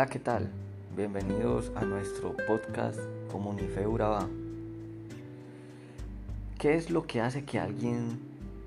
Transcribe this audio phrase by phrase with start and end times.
[0.00, 0.48] Hola, ¿qué tal?
[0.96, 2.98] Bienvenidos a nuestro podcast
[3.30, 4.26] Comunife Urabá.
[6.58, 8.18] ¿Qué es lo que hace que alguien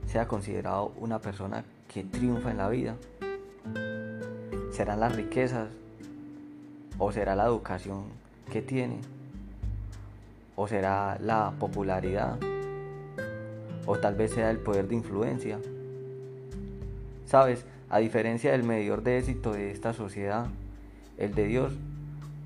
[0.05, 2.97] sea considerado una persona que triunfa en la vida?
[4.73, 5.69] ¿Serán las riquezas?
[6.99, 8.03] ¿O será la educación
[8.51, 8.99] que tiene?
[10.55, 12.37] ¿O será la popularidad?
[13.87, 15.59] ¿O tal vez sea el poder de influencia?
[17.25, 20.45] Sabes, a diferencia del medidor de éxito de esta sociedad,
[21.17, 21.73] el de Dios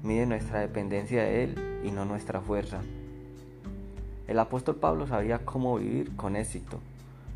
[0.03, 2.81] mide nuestra dependencia de Él y no nuestra fuerza.
[4.27, 6.79] El apóstol Pablo sabía cómo vivir con éxito.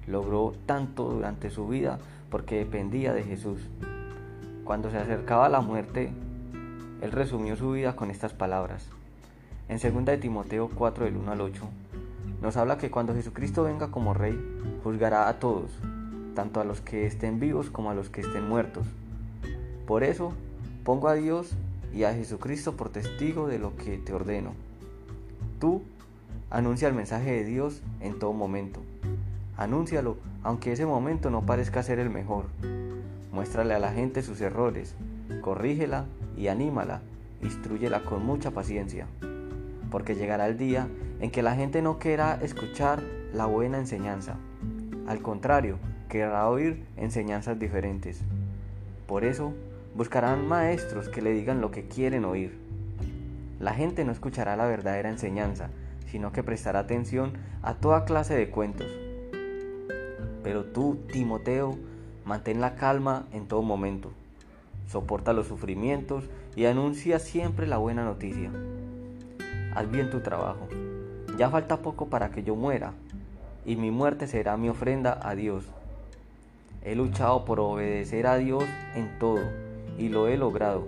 [0.07, 1.99] Logró tanto durante su vida
[2.29, 3.59] porque dependía de Jesús.
[4.63, 6.11] Cuando se acercaba la muerte,
[7.01, 8.87] él resumió su vida con estas palabras.
[9.69, 11.63] En 2 de Timoteo 4 del 1 al 8
[12.41, 14.37] nos habla que cuando Jesucristo venga como rey,
[14.83, 15.69] juzgará a todos,
[16.35, 18.87] tanto a los que estén vivos como a los que estén muertos.
[19.85, 20.33] Por eso,
[20.83, 21.51] pongo a Dios
[21.93, 24.53] y a Jesucristo por testigo de lo que te ordeno.
[25.59, 25.83] Tú
[26.49, 28.81] anuncia el mensaje de Dios en todo momento.
[29.57, 32.45] Anúncialo, aunque ese momento no parezca ser el mejor.
[33.31, 34.95] Muéstrale a la gente sus errores,
[35.41, 36.05] corrígela
[36.37, 37.01] y anímala,
[37.41, 39.07] instruyela con mucha paciencia,
[39.89, 40.87] porque llegará el día
[41.19, 44.35] en que la gente no querrá escuchar la buena enseñanza.
[45.07, 45.77] Al contrario,
[46.09, 48.21] querrá oír enseñanzas diferentes.
[49.07, 49.53] Por eso,
[49.95, 52.57] buscarán maestros que le digan lo que quieren oír.
[53.59, 55.69] La gente no escuchará la verdadera enseñanza,
[56.07, 58.87] sino que prestará atención a toda clase de cuentos.
[60.43, 61.77] Pero tú, Timoteo,
[62.25, 64.11] mantén la calma en todo momento.
[64.87, 66.23] Soporta los sufrimientos
[66.55, 68.51] y anuncia siempre la buena noticia.
[69.75, 70.67] Haz bien tu trabajo.
[71.37, 72.93] Ya falta poco para que yo muera,
[73.65, 75.65] y mi muerte será mi ofrenda a Dios.
[76.83, 78.63] He luchado por obedecer a Dios
[78.95, 79.39] en todo
[79.97, 80.87] y lo he logrado.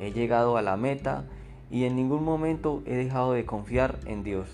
[0.00, 1.24] He llegado a la meta
[1.70, 4.48] y en ningún momento he dejado de confiar en Dios.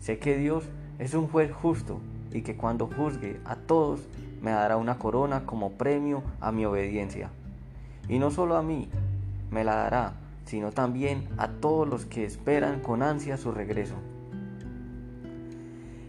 [0.00, 0.64] Sé que Dios
[0.98, 2.00] es un juez justo
[2.32, 4.00] y que cuando juzgue a todos
[4.40, 7.30] me dará una corona como premio a mi obediencia.
[8.08, 8.88] Y no solo a mí
[9.50, 13.94] me la dará, sino también a todos los que esperan con ansia su regreso.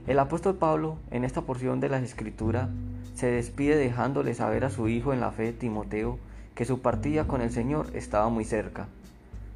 [0.07, 2.69] El apóstol Pablo en esta porción de la escritura
[3.13, 6.17] se despide dejándole saber a su hijo en la fe, Timoteo,
[6.55, 8.87] que su partida con el Señor estaba muy cerca.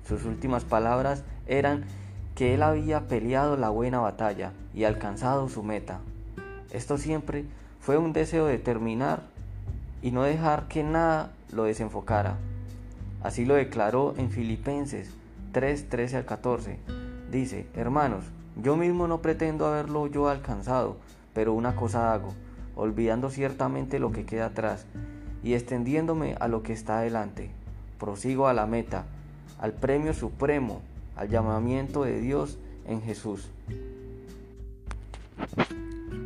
[0.08, 1.86] Sus últimas palabras eran
[2.36, 6.00] que él había peleado la buena batalla y alcanzado su meta.
[6.72, 7.46] Esto siempre
[7.80, 9.22] fue un deseo de terminar
[10.02, 12.38] y no dejar que nada lo desenfocara.
[13.24, 15.12] Así lo declaró en Filipenses
[15.52, 16.80] 3, 13 al 14.
[17.32, 18.24] Dice, hermanos,
[18.62, 20.98] yo mismo no pretendo haberlo yo alcanzado,
[21.34, 22.34] pero una cosa hago
[22.76, 24.86] olvidando ciertamente lo que queda atrás
[25.44, 27.50] y extendiéndome a lo que está adelante.
[28.00, 29.06] Prosigo a la meta,
[29.60, 30.82] al premio supremo,
[31.16, 33.50] al llamamiento de Dios en Jesús.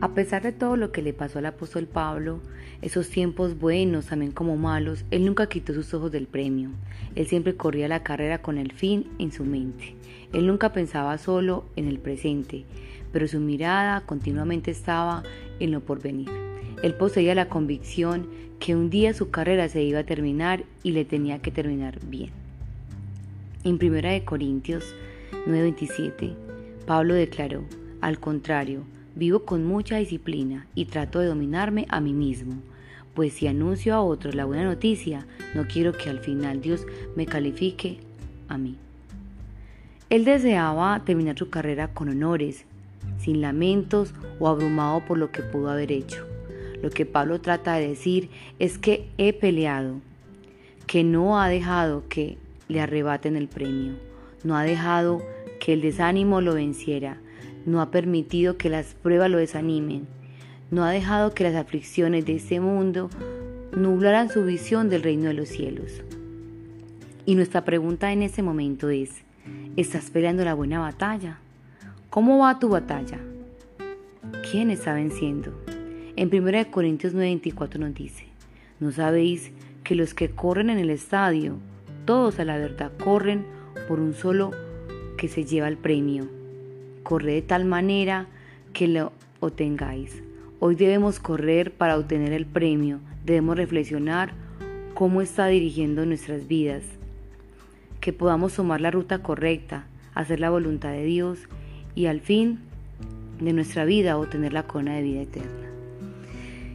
[0.02, 2.40] A pesar de todo lo que le pasó al apóstol Pablo,
[2.82, 6.72] esos tiempos buenos, también como malos, él nunca quitó sus ojos del premio.
[7.14, 9.96] Él siempre corría la carrera con el fin en su mente.
[10.34, 12.66] Él nunca pensaba solo en el presente,
[13.12, 15.22] pero su mirada continuamente estaba
[15.60, 16.51] en lo porvenir.
[16.84, 18.28] Él poseía la convicción
[18.60, 22.32] que un día su carrera se iba a terminar y le tenía que terminar bien.
[23.64, 24.96] En 1 Corintios
[25.48, 26.34] 9:27,
[26.86, 27.64] Pablo declaró,
[28.02, 28.84] al contrario,
[29.16, 32.56] vivo con mucha disciplina y trato de dominarme a mí mismo,
[33.14, 37.26] pues si anuncio a otros la buena noticia, no quiero que al final Dios me
[37.26, 38.00] califique
[38.48, 38.78] a mí.
[40.10, 42.66] Él deseaba terminar su carrera con honores,
[43.20, 46.26] sin lamentos o abrumado por lo que pudo haber hecho.
[46.82, 50.02] Lo que Pablo trata de decir es que he peleado,
[50.88, 52.38] que no ha dejado que
[52.68, 53.94] le arrebaten el premio,
[54.44, 55.22] no ha dejado
[55.60, 57.18] que el desánimo lo venciera,
[57.66, 60.08] no ha permitido que las pruebas lo desanimen,
[60.72, 63.10] no ha dejado que las aflicciones de este mundo
[63.76, 66.02] nublaran su visión del reino de los cielos.
[67.26, 69.12] Y nuestra pregunta en este momento es,
[69.76, 71.40] ¿estás peleando la buena batalla?
[72.10, 73.20] ¿Cómo va tu batalla?
[74.50, 75.54] ¿Quién está venciendo?
[76.22, 78.26] En 1 Corintios 9:24 nos dice,
[78.80, 79.52] ¿no sabéis
[79.84, 81.58] que los que corren en el estadio,
[82.06, 83.44] todos a la verdad corren
[83.88, 84.52] por un solo
[85.18, 86.30] que se lleva el premio?
[87.02, 88.28] Corre de tal manera
[88.72, 90.22] que lo obtengáis.
[90.60, 94.34] Hoy debemos correr para obtener el premio, debemos reflexionar
[94.94, 96.84] cómo está dirigiendo nuestras vidas,
[98.00, 101.40] que podamos tomar la ruta correcta, hacer la voluntad de Dios
[101.96, 102.60] y al fin
[103.40, 105.71] de nuestra vida obtener la corona de vida eterna.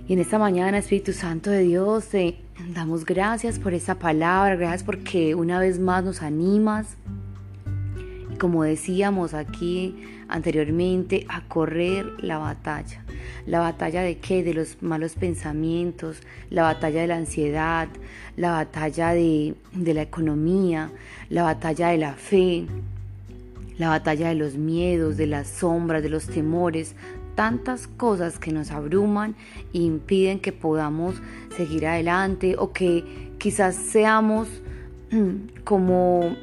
[0.09, 2.37] Y en esta mañana, Espíritu Santo de Dios, te
[2.73, 6.97] Damos gracias por esa palabra, gracias porque una vez más nos animas,
[8.41, 9.95] como decíamos aquí
[10.27, 13.05] anteriormente, a correr la batalla.
[13.45, 14.43] ¿La batalla de qué?
[14.43, 17.89] De los malos pensamientos, la batalla de la ansiedad,
[18.37, 20.91] la batalla de, de la economía,
[21.29, 22.67] la batalla de la fe,
[23.77, 26.95] la batalla de los miedos, de las sombras, de los temores,
[27.37, 29.37] tantas cosas que nos abruman
[29.73, 31.15] e impiden que podamos
[31.57, 33.05] seguir adelante o que
[33.39, 34.49] quizás seamos
[35.13, 36.35] mm, como